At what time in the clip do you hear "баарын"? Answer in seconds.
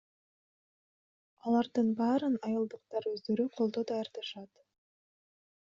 2.01-2.39